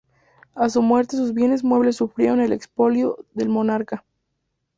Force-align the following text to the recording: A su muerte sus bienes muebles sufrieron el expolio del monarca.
A 0.55 0.67
su 0.67 0.81
muerte 0.81 1.15
sus 1.15 1.31
bienes 1.31 1.63
muebles 1.63 1.97
sufrieron 1.97 2.41
el 2.41 2.53
expolio 2.53 3.23
del 3.35 3.49
monarca. 3.49 4.03